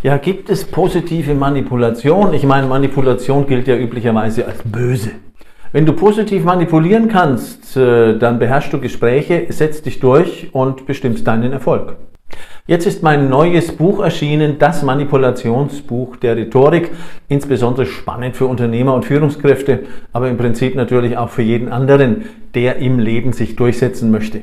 Ja, 0.00 0.16
gibt 0.16 0.48
es 0.48 0.64
positive 0.64 1.34
Manipulation? 1.34 2.32
Ich 2.32 2.44
meine, 2.44 2.68
Manipulation 2.68 3.48
gilt 3.48 3.66
ja 3.66 3.76
üblicherweise 3.76 4.46
als 4.46 4.62
böse. 4.62 5.10
Wenn 5.72 5.86
du 5.86 5.92
positiv 5.92 6.44
manipulieren 6.44 7.08
kannst, 7.08 7.76
äh, 7.76 8.16
dann 8.16 8.38
beherrschst 8.38 8.72
du 8.72 8.78
Gespräche, 8.78 9.46
setzt 9.48 9.86
dich 9.86 9.98
durch 9.98 10.50
und 10.52 10.86
bestimmst 10.86 11.26
deinen 11.26 11.52
Erfolg. 11.52 11.96
Jetzt 12.68 12.86
ist 12.86 13.02
mein 13.02 13.28
neues 13.28 13.72
Buch 13.72 14.00
erschienen, 14.00 14.60
das 14.60 14.84
Manipulationsbuch 14.84 16.14
der 16.16 16.36
Rhetorik, 16.36 16.92
insbesondere 17.26 17.86
spannend 17.86 18.36
für 18.36 18.46
Unternehmer 18.46 18.94
und 18.94 19.04
Führungskräfte, 19.04 19.80
aber 20.12 20.28
im 20.28 20.36
Prinzip 20.36 20.76
natürlich 20.76 21.16
auch 21.16 21.30
für 21.30 21.42
jeden 21.42 21.70
anderen, 21.70 22.26
der 22.54 22.76
im 22.76 23.00
Leben 23.00 23.32
sich 23.32 23.56
durchsetzen 23.56 24.12
möchte. 24.12 24.42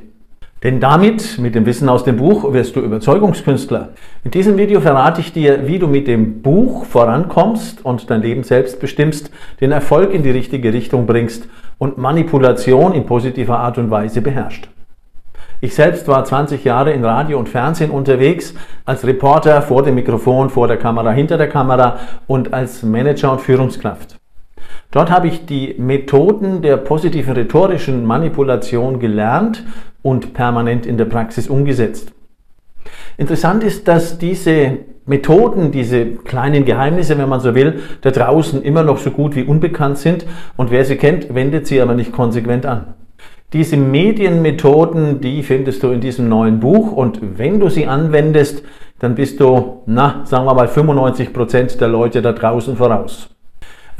Denn 0.64 0.80
damit, 0.80 1.38
mit 1.38 1.54
dem 1.54 1.66
Wissen 1.66 1.90
aus 1.90 2.04
dem 2.06 2.18
Buch, 2.18 2.52
wirst 2.54 2.76
du 2.76 2.80
Überzeugungskünstler. 2.80 3.90
In 4.24 4.32
diesem 4.32 4.58
Video 4.58 4.82
verrate 4.82 5.22
ich 5.22 5.34
dir, 5.34 5.68
wie 5.68 5.80
du 5.80 5.88
mit 5.88 6.08
dem 6.08 6.42
Buch 6.42 6.86
vorankommst 6.86 7.86
und 7.86 8.10
dein 8.10 8.22
Leben 8.22 8.44
selbst 8.44 8.80
bestimmst, 8.80 9.32
den 9.62 9.72
Erfolg 9.72 10.12
in 10.14 10.24
die 10.24 10.32
richtige 10.32 10.74
Richtung 10.74 11.06
bringst 11.06 11.48
und 11.78 11.98
Manipulation 11.98 12.94
in 12.94 13.06
positiver 13.06 13.60
Art 13.60 13.78
und 13.78 13.92
Weise 13.92 14.22
beherrscht. 14.22 14.70
Ich 15.62 15.76
selbst 15.76 16.08
war 16.08 16.24
20 16.24 16.64
Jahre 16.64 16.94
in 16.94 17.04
Radio 17.06 17.40
und 17.40 17.50
Fernsehen 17.50 17.92
unterwegs, 17.92 18.54
als 18.86 19.06
Reporter 19.06 19.62
vor 19.62 19.84
dem 19.84 19.96
Mikrofon, 19.96 20.50
vor 20.50 20.68
der 20.68 20.78
Kamera, 20.78 21.12
hinter 21.12 21.38
der 21.38 21.50
Kamera 21.50 22.00
und 22.28 22.54
als 22.54 22.84
Manager 22.84 23.32
und 23.32 23.42
Führungskraft. 23.42 24.18
Dort 24.92 25.12
habe 25.12 25.28
ich 25.28 25.46
die 25.46 25.76
Methoden 25.78 26.62
der 26.62 26.78
positiven 26.78 27.34
rhetorischen 27.34 28.06
Manipulation 28.06 29.00
gelernt 29.00 29.64
und 30.06 30.36
permanent 30.36 30.86
in 30.86 30.98
der 30.98 31.06
Praxis 31.06 31.50
umgesetzt. 31.50 32.14
Interessant 33.18 33.64
ist, 33.64 33.88
dass 33.88 34.20
diese 34.20 34.78
Methoden, 35.08 35.72
diese 35.72 36.06
kleinen 36.06 36.64
Geheimnisse, 36.64 37.18
wenn 37.18 37.28
man 37.28 37.40
so 37.40 37.56
will, 37.56 37.82
da 38.02 38.12
draußen 38.12 38.62
immer 38.62 38.84
noch 38.84 39.00
so 39.00 39.10
gut 39.10 39.36
wie 39.36 39.42
unbekannt 39.42 39.98
sind 39.98 40.28
und 40.58 40.70
wer 40.70 40.86
sie 40.86 40.98
kennt, 40.98 41.34
wendet 41.34 41.66
sie 41.66 41.82
aber 41.82 41.96
nicht 41.96 42.12
konsequent 42.12 42.68
an. 42.68 42.94
Diese 43.52 43.78
Medienmethoden, 43.78 45.22
die 45.22 45.42
findest 45.42 45.82
du 45.82 45.90
in 45.90 46.02
diesem 46.02 46.30
neuen 46.30 46.60
Buch 46.60 46.92
und 46.92 47.40
wenn 47.40 47.60
du 47.60 47.70
sie 47.70 47.88
anwendest, 47.88 48.62
dann 49.00 49.16
bist 49.16 49.40
du, 49.40 49.82
na, 49.88 50.22
sagen 50.26 50.46
wir 50.46 50.54
mal 50.54 50.68
95 50.68 51.34
Prozent 51.34 51.82
der 51.82 51.88
Leute 51.88 52.22
da 52.22 52.32
draußen 52.32 52.78
voraus. 52.78 53.35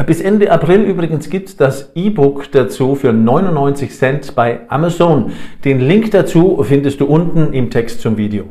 Bis 0.04 0.20
Ende 0.20 0.52
April 0.52 0.82
übrigens 0.82 1.30
gibt 1.30 1.48
es 1.48 1.56
das 1.56 1.92
E-Book 1.96 2.52
dazu 2.52 2.96
für 2.96 3.14
99 3.14 3.92
Cent 3.98 4.36
bei 4.36 4.60
Amazon. 4.68 5.32
Den 5.64 5.80
Link 5.80 6.12
dazu 6.12 6.62
findest 6.68 7.00
du 7.00 7.06
unten 7.06 7.54
im 7.54 7.70
Text 7.70 8.02
zum 8.02 8.18
Video. 8.18 8.44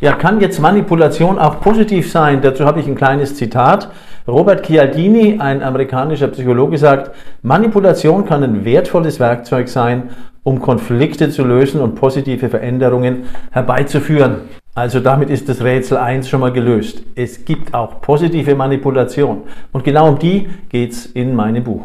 Ja, 0.00 0.12
kann 0.12 0.40
jetzt 0.40 0.60
Manipulation 0.60 1.40
auch 1.40 1.60
positiv 1.60 2.10
sein? 2.12 2.42
Dazu 2.42 2.64
habe 2.64 2.78
ich 2.78 2.86
ein 2.86 2.94
kleines 2.94 3.34
Zitat. 3.34 3.90
Robert 4.28 4.64
Cialdini, 4.64 5.38
ein 5.40 5.64
amerikanischer 5.64 6.28
Psychologe, 6.28 6.78
sagt, 6.78 7.10
Manipulation 7.42 8.24
kann 8.24 8.44
ein 8.44 8.64
wertvolles 8.64 9.18
Werkzeug 9.18 9.68
sein, 9.68 10.10
um 10.44 10.60
Konflikte 10.60 11.30
zu 11.30 11.44
lösen 11.44 11.80
und 11.80 11.96
positive 11.96 12.48
Veränderungen 12.48 13.24
herbeizuführen. 13.50 14.42
Also 14.74 15.00
damit 15.00 15.28
ist 15.28 15.50
das 15.50 15.62
Rätsel 15.62 15.98
1 15.98 16.30
schon 16.30 16.40
mal 16.40 16.50
gelöst. 16.50 17.02
Es 17.14 17.44
gibt 17.44 17.74
auch 17.74 18.00
positive 18.00 18.54
Manipulation. 18.54 19.42
Und 19.70 19.84
genau 19.84 20.08
um 20.08 20.18
die 20.18 20.48
geht's 20.70 21.04
in 21.04 21.34
meinem 21.34 21.62
Buch. 21.62 21.82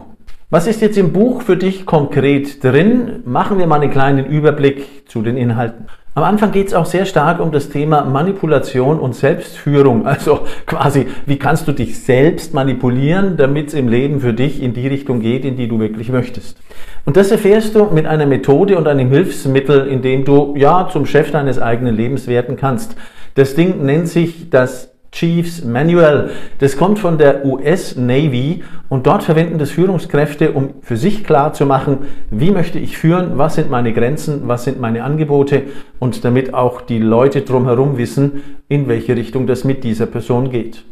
Was 0.50 0.68
ist 0.68 0.82
jetzt 0.82 0.98
im 0.98 1.12
Buch 1.12 1.42
für 1.42 1.58
dich 1.58 1.86
konkret 1.86 2.64
drin? 2.64 3.24
Machen 3.26 3.58
wir 3.58 3.68
mal 3.68 3.82
einen 3.82 3.92
kleinen 3.92 4.26
Überblick 4.26 5.10
zu 5.10 5.22
den 5.22 5.36
Inhalten. 5.36 5.88
Am 6.18 6.24
Anfang 6.24 6.52
geht 6.52 6.70
es 6.70 6.74
auch 6.74 6.88
sehr 6.88 7.06
stark 7.06 7.40
um 7.40 7.52
das 7.52 7.70
Thema 7.70 8.04
Manipulation 8.04 9.00
und 9.00 9.14
Selbstführung. 9.14 10.08
Also 10.08 10.40
quasi, 10.66 11.06
wie 11.28 11.38
kannst 11.38 11.68
du 11.68 11.74
dich 11.74 12.00
selbst 12.00 12.56
manipulieren, 12.56 13.38
damit 13.38 13.68
es 13.68 13.76
im 13.76 13.88
Leben 13.88 14.20
für 14.20 14.34
dich 14.34 14.64
in 14.64 14.74
die 14.74 14.88
Richtung 14.88 15.20
geht, 15.20 15.46
in 15.46 15.58
die 15.58 15.68
du 15.68 15.80
wirklich 15.80 16.10
möchtest. 16.10 16.58
Und 17.06 17.18
das 17.18 17.30
erfährst 17.30 17.76
du 17.76 17.86
mit 17.92 18.08
einer 18.08 18.26
Methode 18.26 18.80
und 18.80 18.88
einem 18.88 19.12
Hilfsmittel, 19.12 19.86
in 19.86 20.02
dem 20.02 20.26
du 20.26 20.56
ja 20.58 20.90
zum 20.92 21.06
Chef 21.06 21.30
deines 21.30 21.60
eigenen 21.62 21.96
Lebens 21.96 22.26
werden 22.26 22.56
kannst. 22.56 22.96
Das 23.36 23.54
Ding 23.54 23.86
nennt 23.86 24.08
sich 24.08 24.50
das 24.50 24.97
Chiefs 25.12 25.64
Manual. 25.64 26.30
Das 26.60 26.78
kommt 26.78 27.00
von 27.00 27.18
der 27.18 27.46
US 27.46 27.96
Navy 27.96 28.64
und 28.90 29.08
dort 29.08 29.24
verwenden 29.24 29.58
das 29.58 29.72
Führungskräfte, 29.72 30.52
um 30.52 30.76
für 30.82 30.98
sich 30.98 31.24
klar 31.24 31.54
zu 31.54 31.66
machen, 31.66 32.00
wie 32.30 32.52
möchte 32.52 32.80
ich 32.80 32.98
führen, 32.98 33.38
was 33.38 33.56
sind 33.56 33.70
meine 33.70 33.94
Grenzen, 33.94 34.48
was 34.48 34.64
sind 34.64 34.80
meine 34.80 35.04
Angebote 35.04 35.64
und 36.00 36.24
damit 36.24 36.54
auch 36.54 36.82
die 36.82 37.00
Leute 37.00 37.42
drumherum 37.42 37.98
wissen, 37.98 38.44
in 38.68 38.88
welche 38.88 39.16
Richtung 39.16 39.48
das 39.48 39.64
mit 39.64 39.84
dieser 39.84 40.06
Person 40.06 40.50
geht. 40.50 40.84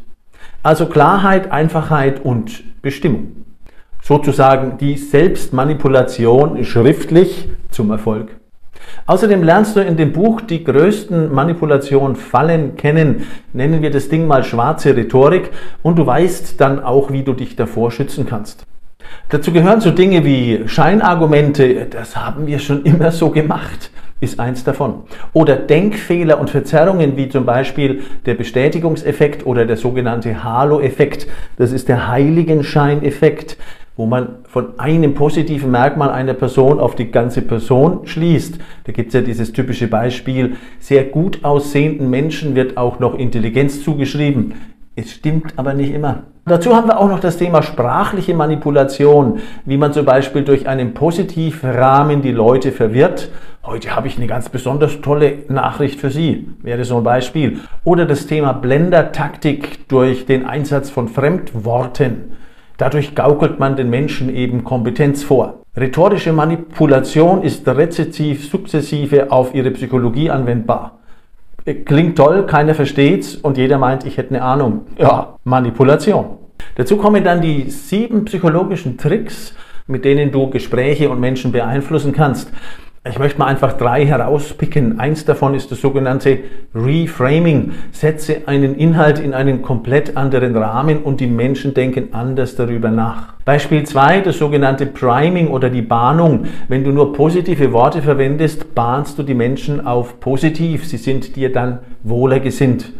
Also 0.62 0.86
Klarheit, 0.86 1.52
Einfachheit 1.52 2.24
und 2.24 2.64
Bestimmung. 2.82 3.44
Sozusagen 4.02 4.78
die 4.78 4.96
Selbstmanipulation 4.96 6.64
schriftlich 6.64 7.48
zum 7.70 7.90
Erfolg. 7.90 8.36
Außerdem 9.06 9.42
lernst 9.42 9.76
du 9.76 9.80
in 9.80 9.96
dem 9.96 10.12
Buch 10.12 10.40
die 10.40 10.64
größten 10.64 11.32
Manipulation-Fallen 11.32 12.76
kennen. 12.76 13.26
Nennen 13.52 13.82
wir 13.82 13.90
das 13.90 14.08
Ding 14.08 14.26
mal 14.26 14.44
schwarze 14.44 14.96
Rhetorik 14.96 15.50
und 15.82 15.98
du 15.98 16.06
weißt 16.06 16.60
dann 16.60 16.82
auch, 16.82 17.10
wie 17.10 17.22
du 17.22 17.32
dich 17.32 17.56
davor 17.56 17.90
schützen 17.90 18.26
kannst. 18.26 18.66
Dazu 19.28 19.52
gehören 19.52 19.80
so 19.80 19.90
Dinge 19.90 20.24
wie 20.24 20.62
Scheinargumente, 20.66 21.86
das 21.86 22.16
haben 22.16 22.46
wir 22.46 22.58
schon 22.58 22.84
immer 22.84 23.10
so 23.10 23.30
gemacht, 23.30 23.90
ist 24.20 24.40
eins 24.40 24.64
davon. 24.64 25.04
Oder 25.32 25.56
Denkfehler 25.56 26.40
und 26.40 26.50
Verzerrungen 26.50 27.16
wie 27.16 27.28
zum 27.28 27.44
Beispiel 27.44 28.02
der 28.24 28.34
Bestätigungseffekt 28.34 29.46
oder 29.46 29.64
der 29.64 29.76
sogenannte 29.76 30.42
Halo-Effekt, 30.42 31.26
das 31.56 31.72
ist 31.72 31.88
der 31.88 32.08
Heiligenscheineffekt 32.08 33.56
wo 33.96 34.06
man 34.06 34.36
von 34.44 34.78
einem 34.78 35.14
positiven 35.14 35.70
Merkmal 35.70 36.10
einer 36.10 36.34
Person 36.34 36.78
auf 36.78 36.94
die 36.94 37.10
ganze 37.10 37.42
Person 37.42 38.06
schließt. 38.06 38.58
Da 38.84 38.92
gibt 38.92 39.08
es 39.08 39.14
ja 39.14 39.22
dieses 39.22 39.52
typische 39.52 39.88
Beispiel, 39.88 40.56
sehr 40.78 41.04
gut 41.04 41.44
aussehenden 41.44 42.10
Menschen 42.10 42.54
wird 42.54 42.76
auch 42.76 42.98
noch 42.98 43.14
Intelligenz 43.18 43.82
zugeschrieben. 43.82 44.54
Es 44.94 45.12
stimmt 45.12 45.54
aber 45.56 45.74
nicht 45.74 45.92
immer. 45.92 46.24
Dazu 46.46 46.76
haben 46.76 46.88
wir 46.88 47.00
auch 47.00 47.08
noch 47.08 47.20
das 47.20 47.38
Thema 47.38 47.62
sprachliche 47.62 48.32
Manipulation, 48.32 49.40
wie 49.64 49.76
man 49.76 49.92
zum 49.92 50.06
Beispiel 50.06 50.42
durch 50.42 50.68
einen 50.68 50.94
Positivrahmen 50.94 52.22
die 52.22 52.30
Leute 52.30 52.70
verwirrt. 52.70 53.30
Heute 53.64 53.96
habe 53.96 54.06
ich 54.06 54.16
eine 54.16 54.28
ganz 54.28 54.48
besonders 54.48 55.00
tolle 55.00 55.38
Nachricht 55.48 56.00
für 56.00 56.10
Sie, 56.10 56.48
wäre 56.62 56.84
so 56.84 56.98
ein 56.98 57.02
Beispiel. 57.02 57.60
Oder 57.82 58.06
das 58.06 58.28
Thema 58.28 58.52
Blendertaktik 58.52 59.88
durch 59.88 60.24
den 60.24 60.46
Einsatz 60.46 60.88
von 60.88 61.08
Fremdworten. 61.08 62.36
Dadurch 62.78 63.14
gaukelt 63.14 63.58
man 63.58 63.76
den 63.76 63.88
Menschen 63.88 64.34
eben 64.34 64.62
Kompetenz 64.62 65.22
vor. 65.22 65.60
Rhetorische 65.76 66.32
Manipulation 66.32 67.42
ist 67.42 67.66
rezessiv 67.66 68.48
sukzessive 68.48 69.30
auf 69.30 69.54
ihre 69.54 69.70
Psychologie 69.70 70.30
anwendbar. 70.30 70.98
Klingt 71.84 72.16
toll, 72.16 72.46
keiner 72.46 72.74
versteht's 72.74 73.34
und 73.34 73.58
jeder 73.58 73.78
meint, 73.78 74.04
ich 74.06 74.18
hätte 74.18 74.30
eine 74.30 74.42
Ahnung. 74.42 74.82
Ja, 74.98 75.36
Manipulation. 75.44 76.38
Dazu 76.76 76.96
kommen 76.96 77.24
dann 77.24 77.40
die 77.40 77.70
sieben 77.70 78.24
psychologischen 78.26 78.98
Tricks, 78.98 79.54
mit 79.86 80.04
denen 80.04 80.30
du 80.30 80.48
Gespräche 80.50 81.10
und 81.10 81.18
Menschen 81.18 81.52
beeinflussen 81.52 82.12
kannst. 82.12 82.52
Ich 83.08 83.20
möchte 83.20 83.38
mal 83.38 83.46
einfach 83.46 83.74
drei 83.74 84.04
herauspicken. 84.04 84.98
Eins 84.98 85.24
davon 85.24 85.54
ist 85.54 85.70
das 85.70 85.80
sogenannte 85.80 86.38
Reframing. 86.74 87.72
Setze 87.92 88.48
einen 88.48 88.74
Inhalt 88.74 89.20
in 89.20 89.32
einen 89.32 89.62
komplett 89.62 90.16
anderen 90.16 90.56
Rahmen 90.56 91.02
und 91.02 91.20
die 91.20 91.28
Menschen 91.28 91.72
denken 91.72 92.08
anders 92.12 92.56
darüber 92.56 92.90
nach. 92.90 93.34
Beispiel 93.44 93.84
zwei, 93.84 94.20
das 94.20 94.38
sogenannte 94.38 94.86
Priming 94.86 95.48
oder 95.48 95.70
die 95.70 95.82
Bahnung. 95.82 96.46
Wenn 96.66 96.82
du 96.82 96.90
nur 96.90 97.12
positive 97.12 97.72
Worte 97.72 98.02
verwendest, 98.02 98.74
bahnst 98.74 99.18
du 99.18 99.22
die 99.22 99.34
Menschen 99.34 99.86
auf 99.86 100.18
positiv. 100.18 100.84
Sie 100.84 100.96
sind 100.96 101.36
dir 101.36 101.52
dann 101.52 101.78
wohler 102.02 102.40
gesinnt. 102.40 102.92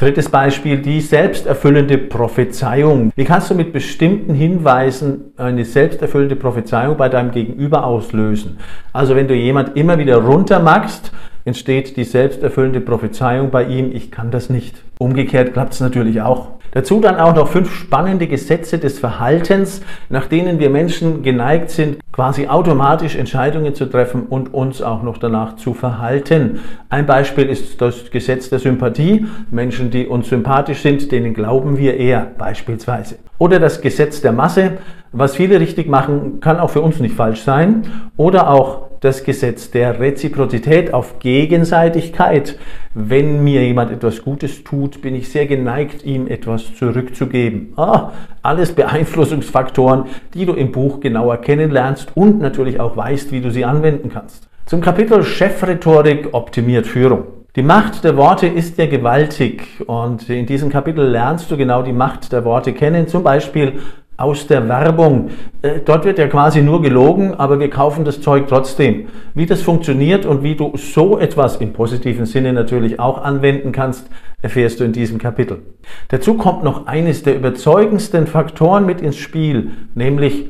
Drittes 0.00 0.30
Beispiel, 0.30 0.78
die 0.78 1.02
selbsterfüllende 1.02 1.98
Prophezeiung. 1.98 3.12
Wie 3.16 3.24
kannst 3.26 3.50
du 3.50 3.54
mit 3.54 3.74
bestimmten 3.74 4.32
Hinweisen 4.32 5.34
eine 5.36 5.66
selbsterfüllende 5.66 6.36
Prophezeiung 6.36 6.96
bei 6.96 7.10
deinem 7.10 7.32
Gegenüber 7.32 7.84
auslösen? 7.84 8.56
Also 8.94 9.14
wenn 9.14 9.28
du 9.28 9.34
jemand 9.34 9.76
immer 9.76 9.98
wieder 9.98 10.16
runtermachst, 10.16 11.12
entsteht 11.44 11.98
die 11.98 12.04
selbsterfüllende 12.04 12.80
Prophezeiung 12.80 13.50
bei 13.50 13.64
ihm, 13.64 13.94
ich 13.94 14.10
kann 14.10 14.30
das 14.30 14.48
nicht. 14.48 14.82
Umgekehrt 14.98 15.52
klappt 15.52 15.74
es 15.74 15.80
natürlich 15.80 16.22
auch. 16.22 16.48
Dazu 16.72 17.00
dann 17.00 17.16
auch 17.16 17.34
noch 17.34 17.48
fünf 17.48 17.74
spannende 17.74 18.26
Gesetze 18.26 18.78
des 18.78 18.98
Verhaltens, 18.98 19.82
nach 20.08 20.26
denen 20.26 20.58
wir 20.58 20.70
Menschen 20.70 21.22
geneigt 21.22 21.70
sind, 21.70 21.98
quasi 22.12 22.46
automatisch 22.46 23.16
Entscheidungen 23.16 23.74
zu 23.74 23.86
treffen 23.86 24.26
und 24.28 24.54
uns 24.54 24.82
auch 24.82 25.02
noch 25.02 25.18
danach 25.18 25.56
zu 25.56 25.74
verhalten. 25.74 26.60
Ein 26.88 27.06
Beispiel 27.06 27.48
ist 27.48 27.80
das 27.80 28.10
Gesetz 28.10 28.50
der 28.50 28.58
Sympathie. 28.58 29.26
Menschen, 29.50 29.90
die 29.90 30.06
uns 30.06 30.28
sympathisch 30.28 30.82
sind, 30.82 31.10
denen 31.12 31.34
glauben 31.34 31.78
wir 31.78 31.96
eher 31.96 32.30
beispielsweise. 32.38 33.16
Oder 33.40 33.58
das 33.58 33.80
Gesetz 33.80 34.20
der 34.20 34.32
Masse. 34.32 34.72
Was 35.12 35.34
viele 35.34 35.58
richtig 35.60 35.88
machen, 35.88 36.40
kann 36.40 36.60
auch 36.60 36.68
für 36.68 36.82
uns 36.82 37.00
nicht 37.00 37.14
falsch 37.14 37.40
sein. 37.40 37.84
Oder 38.18 38.50
auch 38.50 38.90
das 39.00 39.24
Gesetz 39.24 39.70
der 39.70 39.98
Reziprozität 39.98 40.92
auf 40.92 41.20
Gegenseitigkeit. 41.20 42.58
Wenn 42.92 43.42
mir 43.42 43.64
jemand 43.64 43.92
etwas 43.92 44.22
Gutes 44.22 44.62
tut, 44.62 45.00
bin 45.00 45.14
ich 45.14 45.30
sehr 45.30 45.46
geneigt, 45.46 46.04
ihm 46.04 46.26
etwas 46.26 46.74
zurückzugeben. 46.74 47.72
Ah, 47.76 48.10
alles 48.42 48.74
Beeinflussungsfaktoren, 48.74 50.04
die 50.34 50.44
du 50.44 50.52
im 50.52 50.70
Buch 50.70 51.00
genauer 51.00 51.38
kennenlernst 51.38 52.14
und 52.14 52.40
natürlich 52.40 52.78
auch 52.78 52.94
weißt, 52.94 53.32
wie 53.32 53.40
du 53.40 53.50
sie 53.50 53.64
anwenden 53.64 54.10
kannst. 54.12 54.50
Zum 54.66 54.82
Kapitel 54.82 55.22
Chefrhetorik 55.24 56.28
optimiert 56.32 56.86
Führung. 56.86 57.39
Die 57.56 57.62
Macht 57.62 58.04
der 58.04 58.16
Worte 58.16 58.46
ist 58.46 58.78
ja 58.78 58.86
gewaltig 58.86 59.82
und 59.88 60.30
in 60.30 60.46
diesem 60.46 60.70
Kapitel 60.70 61.04
lernst 61.04 61.50
du 61.50 61.56
genau 61.56 61.82
die 61.82 61.92
Macht 61.92 62.30
der 62.30 62.44
Worte 62.44 62.72
kennen, 62.72 63.08
zum 63.08 63.24
Beispiel 63.24 63.80
aus 64.16 64.46
der 64.46 64.68
Werbung. 64.68 65.30
Äh, 65.60 65.80
dort 65.84 66.04
wird 66.04 66.20
ja 66.20 66.28
quasi 66.28 66.62
nur 66.62 66.80
gelogen, 66.80 67.34
aber 67.34 67.58
wir 67.58 67.68
kaufen 67.68 68.04
das 68.04 68.20
Zeug 68.20 68.46
trotzdem. 68.46 69.08
Wie 69.34 69.46
das 69.46 69.62
funktioniert 69.62 70.26
und 70.26 70.44
wie 70.44 70.54
du 70.54 70.76
so 70.76 71.18
etwas 71.18 71.56
im 71.56 71.72
positiven 71.72 72.24
Sinne 72.24 72.52
natürlich 72.52 73.00
auch 73.00 73.20
anwenden 73.20 73.72
kannst, 73.72 74.08
erfährst 74.42 74.80
du 74.80 74.84
in 74.84 74.92
diesem 74.92 75.18
Kapitel. 75.18 75.62
Dazu 76.08 76.34
kommt 76.34 76.64
noch 76.64 76.86
eines 76.86 77.22
der 77.22 77.36
überzeugendsten 77.36 78.26
Faktoren 78.26 78.86
mit 78.86 79.00
ins 79.00 79.16
Spiel, 79.16 79.70
nämlich 79.94 80.46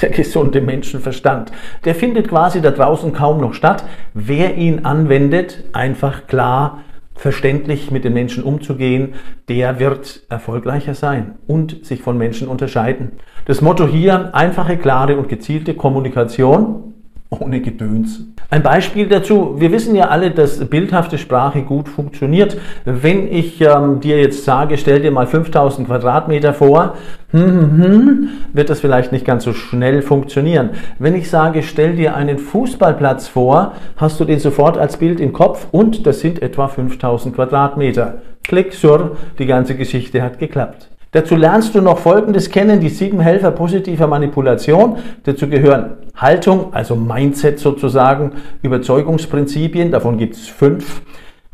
der 0.00 0.10
gesunde 0.10 0.60
Menschenverstand. 0.60 1.52
Der 1.84 1.94
findet 1.94 2.28
quasi 2.28 2.60
da 2.60 2.70
draußen 2.70 3.12
kaum 3.12 3.40
noch 3.40 3.54
statt. 3.54 3.84
Wer 4.14 4.56
ihn 4.56 4.84
anwendet, 4.84 5.64
einfach 5.72 6.26
klar 6.26 6.80
verständlich 7.14 7.90
mit 7.90 8.04
den 8.04 8.12
Menschen 8.12 8.42
umzugehen, 8.42 9.14
der 9.48 9.78
wird 9.78 10.22
erfolgreicher 10.28 10.94
sein 10.94 11.36
und 11.46 11.84
sich 11.86 12.02
von 12.02 12.18
Menschen 12.18 12.48
unterscheiden. 12.48 13.12
Das 13.44 13.60
Motto 13.60 13.86
hier, 13.86 14.34
einfache, 14.34 14.76
klare 14.76 15.16
und 15.16 15.28
gezielte 15.28 15.74
Kommunikation 15.74 16.93
ohne 17.40 17.60
Gedöns. 17.60 18.20
Ein 18.50 18.62
Beispiel 18.62 19.08
dazu, 19.08 19.54
wir 19.58 19.72
wissen 19.72 19.96
ja 19.96 20.08
alle, 20.08 20.30
dass 20.30 20.64
bildhafte 20.64 21.18
Sprache 21.18 21.62
gut 21.62 21.88
funktioniert. 21.88 22.56
Wenn 22.84 23.32
ich 23.32 23.60
ähm, 23.60 24.00
dir 24.00 24.20
jetzt 24.20 24.44
sage, 24.44 24.78
stell 24.78 25.00
dir 25.00 25.10
mal 25.10 25.26
5000 25.26 25.88
Quadratmeter 25.88 26.54
vor, 26.54 26.94
hm, 27.30 27.40
hm, 27.40 27.82
hm, 27.82 28.28
wird 28.52 28.70
das 28.70 28.80
vielleicht 28.80 29.10
nicht 29.10 29.24
ganz 29.24 29.44
so 29.44 29.52
schnell 29.52 30.02
funktionieren. 30.02 30.70
Wenn 30.98 31.14
ich 31.16 31.28
sage, 31.30 31.62
stell 31.62 31.96
dir 31.96 32.14
einen 32.14 32.38
Fußballplatz 32.38 33.26
vor, 33.28 33.72
hast 33.96 34.20
du 34.20 34.24
den 34.24 34.38
sofort 34.38 34.78
als 34.78 34.98
Bild 34.98 35.20
im 35.20 35.32
Kopf 35.32 35.66
und 35.72 36.06
das 36.06 36.20
sind 36.20 36.42
etwa 36.42 36.68
5000 36.68 37.34
Quadratmeter. 37.34 38.22
Klick, 38.44 38.74
sur, 38.74 39.16
die 39.38 39.46
ganze 39.46 39.74
Geschichte 39.74 40.22
hat 40.22 40.38
geklappt. 40.38 40.90
Dazu 41.14 41.36
lernst 41.36 41.74
du 41.74 41.80
noch 41.80 41.98
Folgendes 41.98 42.50
kennen, 42.50 42.80
die 42.80 42.88
sieben 42.88 43.20
Helfer 43.20 43.52
positiver 43.52 44.08
Manipulation. 44.08 44.96
Dazu 45.22 45.48
gehören 45.48 45.92
Haltung, 46.16 46.72
also 46.72 46.94
Mindset 46.96 47.58
sozusagen, 47.58 48.32
Überzeugungsprinzipien, 48.62 49.90
davon 49.90 50.18
gibt 50.18 50.34
es 50.34 50.46
fünf. 50.46 51.02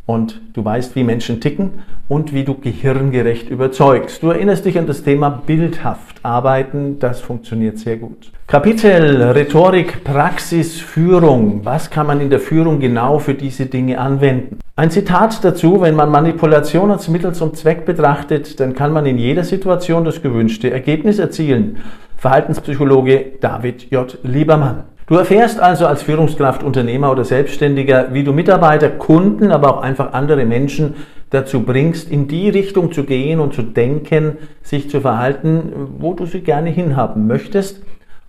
Und 0.07 0.41
du 0.55 0.65
weißt, 0.65 0.97
wie 0.97 1.05
Menschen 1.05 1.41
ticken 1.41 1.71
und 2.09 2.35
wie 2.35 2.43
du 2.43 2.55
gehirngerecht 2.55 3.49
überzeugst. 3.49 4.25
Du 4.25 4.31
erinnerst 4.31 4.65
dich 4.65 4.77
an 4.77 4.89
das 4.89 5.05
Thema 5.05 5.31
bildhaft 5.47 6.17
arbeiten, 6.25 6.99
das 6.99 7.21
funktioniert 7.21 7.79
sehr 7.79 7.97
gut. 7.97 8.33
Kapitel 8.49 9.23
Rhetorik, 9.23 10.03
Praxis, 10.03 10.81
Führung. 10.81 11.61
Was 11.63 11.91
kann 11.91 12.09
man 12.09 12.21
in 12.21 12.29
der 12.29 12.41
Führung 12.41 12.81
genau 12.81 13.21
für 13.21 13.35
diese 13.35 13.67
Dinge 13.67 14.01
anwenden? 14.01 14.59
Ein 14.75 14.91
Zitat 14.91 15.45
dazu, 15.45 15.81
wenn 15.81 15.95
man 15.95 16.11
Manipulation 16.11 16.91
als 16.91 17.07
Mittel 17.07 17.33
zum 17.33 17.55
Zweck 17.55 17.85
betrachtet, 17.85 18.59
dann 18.59 18.75
kann 18.75 18.93
man 18.93 19.07
in 19.07 19.19
jeder 19.19 19.45
Situation 19.45 20.05
das 20.05 20.21
gewünschte 20.21 20.73
Ergebnis 20.73 21.21
erzielen. 21.21 21.77
Verhaltenspsychologe 22.21 23.39
David 23.41 23.91
J. 23.91 24.19
Liebermann. 24.25 24.85
Du 25.07 25.15
erfährst 25.15 25.59
also 25.59 25.87
als 25.87 26.03
Führungskraft, 26.03 26.63
Unternehmer 26.63 27.11
oder 27.11 27.25
Selbstständiger, 27.25 28.13
wie 28.13 28.25
du 28.25 28.35
Mitarbeiter, 28.35 28.91
Kunden, 28.91 29.51
aber 29.51 29.75
auch 29.75 29.83
einfach 29.83 30.13
andere 30.13 30.45
Menschen 30.45 30.97
dazu 31.31 31.63
bringst, 31.63 32.11
in 32.11 32.29
die 32.29 32.51
Richtung 32.51 32.93
zu 32.93 33.05
gehen 33.05 33.41
und 33.41 33.55
zu 33.55 33.63
denken, 33.63 34.37
sich 34.63 34.91
zu 34.91 35.01
verhalten, 35.01 35.73
wo 35.99 36.13
du 36.13 36.27
sie 36.27 36.43
gerne 36.43 36.69
hinhaben 36.69 37.27
möchtest, 37.27 37.83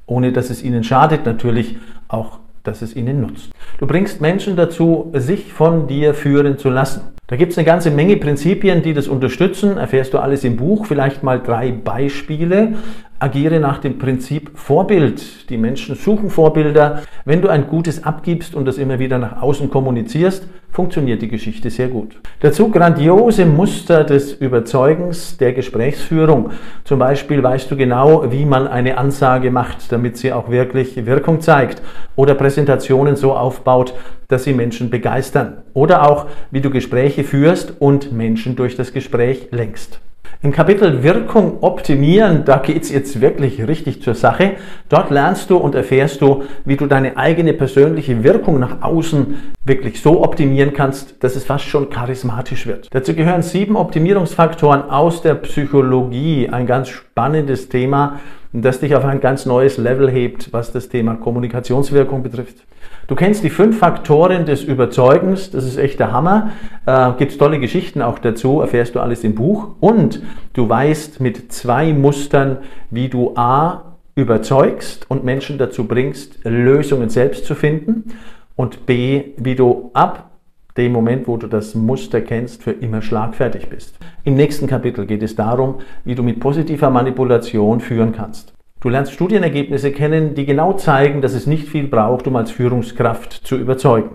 ohne 0.06 0.32
dass 0.32 0.50
es 0.50 0.64
ihnen 0.64 0.86
schadet, 0.86 1.26
natürlich 1.26 1.76
auch 2.08 2.40
dass 2.64 2.82
es 2.82 2.96
ihnen 2.96 3.20
nutzt. 3.20 3.52
Du 3.80 3.88
bringst 3.88 4.22
Menschen 4.22 4.56
dazu, 4.56 5.12
sich 5.16 5.52
von 5.52 5.88
dir 5.88 6.14
führen 6.14 6.58
zu 6.58 6.70
lassen. 6.70 7.02
Da 7.28 7.36
gibt 7.36 7.52
es 7.54 7.58
eine 7.58 7.66
ganze 7.66 7.92
Menge 7.92 8.18
Prinzipien, 8.18 8.84
die 8.84 8.94
das 8.94 9.08
unterstützen. 9.08 9.78
Erfährst 9.78 10.14
du 10.14 10.20
alles 10.20 10.44
im 10.44 10.58
Buch. 10.58 10.86
Vielleicht 10.86 11.24
mal 11.24 11.42
drei 11.42 11.72
Beispiele. 11.72 12.76
Agiere 13.22 13.60
nach 13.60 13.78
dem 13.78 14.00
Prinzip 14.00 14.50
Vorbild. 14.56 15.48
Die 15.52 15.58
Menschen 15.58 15.94
suchen 15.94 16.32
Vorbilder. 16.32 17.04
Wenn 17.24 17.44
du 17.44 17.50
ein 17.50 17.68
Gutes 17.68 18.04
abgibst 18.04 18.56
und 18.56 18.66
das 18.66 18.80
immer 18.80 18.98
wieder 18.98 19.20
nach 19.20 19.44
außen 19.44 19.70
kommunizierst, 19.70 20.48
funktioniert 20.72 21.22
die 21.22 21.28
Geschichte 21.28 21.70
sehr 21.70 21.90
gut. 21.90 22.20
Dazu 22.40 22.72
grandiose 22.72 23.46
Muster 23.46 24.04
des 24.06 24.34
Überzeugens 24.34 25.38
der 25.38 25.54
Gesprächsführung. 25.54 26.50
Zum 26.84 26.98
Beispiel 26.98 27.44
weißt 27.44 27.70
du 27.70 27.78
genau, 27.78 28.32
wie 28.32 28.46
man 28.46 28.68
eine 28.68 28.98
Ansage 28.98 29.52
macht, 29.52 29.92
damit 29.92 30.18
sie 30.18 30.34
auch 30.34 30.50
wirklich 30.50 31.06
Wirkung 31.06 31.42
zeigt. 31.42 31.84
Oder 32.16 32.34
Präsentationen 32.34 33.16
so 33.16 33.34
aufbaut, 33.34 33.94
dass 34.30 34.46
sie 34.46 34.54
Menschen 34.54 34.90
begeistern. 34.90 35.58
Oder 35.74 36.10
auch, 36.10 36.26
wie 36.50 36.62
du 36.62 36.72
Gespräche 36.72 37.24
führst 37.24 37.76
und 37.80 38.12
Menschen 38.12 38.56
durch 38.56 38.76
das 38.76 38.94
Gespräch 38.94 39.50
lenkst. 39.52 40.02
Im 40.44 40.52
Kapitel 40.52 41.04
Wirkung 41.04 41.60
optimieren, 41.62 42.46
da 42.46 42.58
geht 42.58 42.82
es 42.82 42.92
jetzt 42.92 43.22
wirklich 43.22 43.68
richtig 43.68 44.02
zur 44.02 44.16
Sache. 44.16 44.54
Dort 44.90 45.12
lernst 45.12 45.52
du 45.52 45.58
und 45.58 45.76
erfährst 45.76 46.20
du, 46.20 46.46
wie 46.66 46.78
du 46.78 46.88
deine 46.88 47.16
eigene 47.16 47.54
persönliche 47.54 48.24
Wirkung 48.24 48.60
nach 48.60 48.82
außen 48.82 49.36
wirklich 49.64 50.02
so 50.02 50.24
optimieren 50.24 50.74
kannst, 50.74 51.24
dass 51.24 51.36
es 51.36 51.44
fast 51.44 51.66
schon 51.66 51.92
charismatisch 51.92 52.66
wird. 52.66 52.88
Dazu 52.90 53.14
gehören 53.14 53.44
sieben 53.44 53.76
Optimierungsfaktoren 53.76 54.90
aus 54.90 55.22
der 55.22 55.36
Psychologie, 55.36 56.50
ein 56.50 56.66
ganz 56.66 56.90
spannendes 56.90 57.70
Thema, 57.70 58.20
das 58.54 58.80
dich 58.80 58.96
auf 58.96 59.06
ein 59.06 59.22
ganz 59.22 59.46
neues 59.46 59.78
Level 59.78 60.10
hebt, 60.10 60.52
was 60.52 60.72
das 60.72 60.90
Thema 60.90 61.16
Kommunikationswirkung 61.16 62.22
betrifft. 62.24 62.66
Du 63.08 63.16
kennst 63.16 63.44
die 63.44 63.50
fünf 63.50 63.80
Faktoren 63.80 64.46
des 64.46 64.64
Überzeugens, 64.64 65.52
das 65.52 65.66
ist 65.66 65.78
echt 65.78 66.00
der 66.00 66.12
Hammer. 66.12 66.52
Äh, 66.86 67.12
Gibt 67.18 67.38
tolle 67.38 67.60
Geschichten 67.60 68.02
auch 68.02 68.20
dazu, 68.20 68.62
erfährst 68.62 68.96
du 68.96 69.00
alles 69.00 69.24
im 69.24 69.36
Buch. 69.36 69.76
Und 69.80 70.22
du 70.54 70.68
weißt 70.68 71.20
mit 71.20 71.52
zwei 71.52 71.94
Mustern, 71.94 72.58
wie 72.90 73.10
du 73.10 73.34
A 73.36 73.98
überzeugst 74.16 75.10
und 75.10 75.24
Menschen 75.24 75.58
dazu 75.58 75.86
bringst, 75.86 76.44
Lösungen 76.44 77.10
selbst 77.10 77.46
zu 77.46 77.56
finden. 77.56 78.14
Und 78.56 78.86
B, 78.86 79.34
wie 79.38 79.56
du 79.56 79.92
ab 79.94 80.31
dem 80.78 80.92
Moment, 80.92 81.28
wo 81.28 81.38
du 81.38 81.48
das 81.48 81.76
Muster 81.76 82.22
kennst, 82.22 82.64
für 82.64 82.72
immer 82.72 83.02
schlagfertig 83.02 83.70
bist. 83.70 83.98
Im 84.24 84.36
nächsten 84.36 84.68
Kapitel 84.68 85.06
geht 85.06 85.24
es 85.24 85.36
darum, 85.36 85.80
wie 86.06 86.16
du 86.16 86.24
mit 86.24 86.40
positiver 86.40 86.90
Manipulation 86.90 87.80
führen 87.80 88.14
kannst. 88.14 88.54
Du 88.82 88.90
lernst 88.90 89.14
Studienergebnisse 89.14 89.92
kennen, 89.92 90.34
die 90.34 90.46
genau 90.46 90.74
zeigen, 90.74 91.22
dass 91.22 91.34
es 91.34 91.46
nicht 91.46 91.68
viel 91.68 91.88
braucht, 91.88 92.26
um 92.26 92.36
als 92.36 92.50
Führungskraft 92.50 93.32
zu 93.32 93.56
überzeugen. 93.56 94.10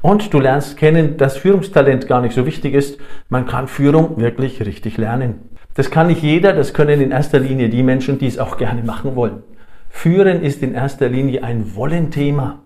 Und 0.00 0.32
du 0.32 0.40
lernst 0.40 0.78
kennen, 0.78 1.18
dass 1.18 1.36
Führungstalent 1.36 2.06
gar 2.08 2.22
nicht 2.22 2.34
so 2.34 2.46
wichtig 2.46 2.72
ist. 2.72 2.98
Man 3.28 3.46
kann 3.46 3.68
Führung 3.68 4.18
wirklich 4.18 4.64
richtig 4.64 4.96
lernen. 4.96 5.50
Das 5.74 5.90
kann 5.90 6.06
nicht 6.06 6.22
jeder, 6.22 6.54
das 6.54 6.72
können 6.72 7.02
in 7.02 7.10
erster 7.10 7.38
Linie 7.38 7.68
die 7.68 7.82
Menschen, 7.82 8.18
die 8.18 8.26
es 8.26 8.38
auch 8.38 8.56
gerne 8.56 8.82
machen 8.82 9.16
wollen. 9.16 9.42
Führen 9.90 10.42
ist 10.42 10.62
in 10.62 10.74
erster 10.74 11.10
Linie 11.10 11.42
ein 11.42 11.74
Wollen-Thema. 11.74 12.62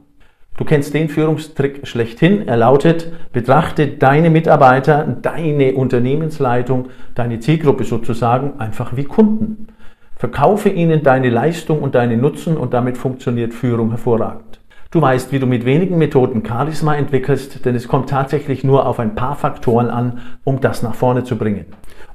Du 0.61 0.67
kennst 0.67 0.93
den 0.93 1.09
Führungstrick 1.09 1.87
schlechthin. 1.87 2.47
Er 2.47 2.59
lautet, 2.59 3.11
betrachte 3.33 3.87
deine 3.87 4.29
Mitarbeiter, 4.29 5.05
deine 5.23 5.73
Unternehmensleitung, 5.73 6.91
deine 7.15 7.41
Zielgruppe 7.41 7.85
sozusagen 7.85 8.61
einfach 8.61 8.95
wie 8.95 9.05
Kunden. 9.05 9.69
Verkaufe 10.17 10.69
ihnen 10.69 11.03
deine 11.03 11.31
Leistung 11.31 11.81
und 11.81 11.95
deine 11.95 12.19
Nutzen 12.19 12.59
und 12.59 12.75
damit 12.75 12.99
funktioniert 12.99 13.55
Führung 13.55 13.89
hervorragend. 13.89 14.61
Du 14.91 15.01
weißt, 15.01 15.33
wie 15.33 15.39
du 15.39 15.47
mit 15.47 15.65
wenigen 15.65 15.97
Methoden 15.97 16.45
Charisma 16.47 16.95
entwickelst, 16.95 17.65
denn 17.65 17.75
es 17.75 17.89
kommt 17.89 18.11
tatsächlich 18.11 18.63
nur 18.63 18.85
auf 18.87 19.01
ein 19.01 19.15
paar 19.15 19.37
Faktoren 19.37 19.89
an, 19.89 20.19
um 20.45 20.61
das 20.61 20.83
nach 20.83 20.95
vorne 20.95 21.25
zu 21.25 21.39
bringen. 21.39 21.65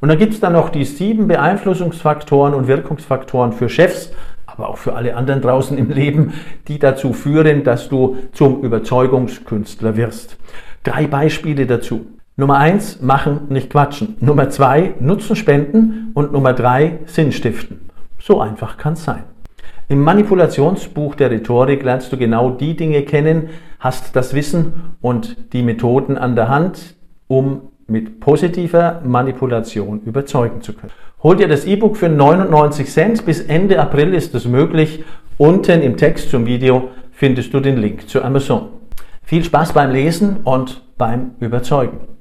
Und 0.02 0.10
dann 0.10 0.20
gibt 0.20 0.34
es 0.34 0.40
dann 0.40 0.54
noch 0.54 0.70
die 0.70 0.86
sieben 0.86 1.28
Beeinflussungsfaktoren 1.28 2.54
und 2.54 2.68
Wirkungsfaktoren 2.68 3.54
für 3.54 3.70
Chefs, 3.70 4.12
aber 4.58 4.70
auch 4.70 4.78
für 4.78 4.94
alle 4.94 5.16
anderen 5.16 5.42
draußen 5.42 5.78
im 5.78 5.90
Leben, 5.90 6.34
die 6.68 6.80
dazu 6.80 7.14
führen, 7.14 7.64
dass 7.64 7.90
du 7.90 8.18
zum 8.32 8.62
Überzeugungskünstler 8.62 9.98
wirst. 9.98 10.38
Drei 10.84 11.08
Beispiele 11.08 11.66
dazu. 11.66 12.08
Nummer 12.38 12.58
eins, 12.58 13.02
machen, 13.02 13.42
nicht 13.50 13.70
quatschen. 13.70 14.18
Nummer 14.20 14.50
zwei, 14.50 14.94
Nutzen 15.00 15.36
spenden. 15.36 16.12
Und 16.14 16.32
Nummer 16.34 16.54
drei, 16.54 17.00
Sinn 17.06 17.32
stiften. 17.32 17.90
So 18.20 18.42
einfach 18.42 18.78
kann 18.78 18.94
es 18.94 19.04
sein. 19.04 19.24
Im 19.88 20.02
Manipulationsbuch 20.02 21.16
der 21.16 21.32
Rhetorik 21.32 21.84
lernst 21.84 22.12
du 22.12 22.18
genau 22.18 22.50
die 22.50 22.76
Dinge 22.76 23.04
kennen, 23.04 23.50
hast 23.80 24.16
das 24.16 24.34
Wissen 24.34 24.96
und 25.00 25.54
die 25.54 25.62
Methoden 25.62 26.18
an 26.18 26.36
der 26.36 26.50
Hand, 26.50 26.96
um 27.28 27.72
mit 27.88 28.20
positiver 28.20 29.02
Manipulation 29.04 30.02
überzeugen 30.02 30.62
zu 30.62 30.74
können. 30.74 30.92
Hol 31.24 31.36
dir 31.36 31.48
das 31.48 31.66
E-Book 31.66 31.98
für 31.98 32.10
99 32.10 32.90
Cent. 32.90 33.26
Bis 33.26 33.42
Ende 33.42 33.80
April 33.80 34.14
ist 34.14 34.34
es 34.36 34.46
möglich. 34.46 35.04
Unten 35.38 35.82
im 35.82 35.98
Text 35.98 36.30
zum 36.30 36.46
Video 36.46 36.90
findest 37.12 37.54
du 37.54 37.60
den 37.60 37.78
Link 37.78 38.10
zu 38.10 38.24
Amazon. 38.24 38.70
Viel 39.24 39.44
Spaß 39.44 39.74
beim 39.74 39.92
Lesen 39.92 40.38
und 40.44 40.84
beim 40.98 41.32
Überzeugen. 41.40 42.15